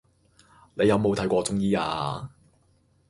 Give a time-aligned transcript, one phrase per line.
[0.73, 2.27] 你有冇睇過中醫呀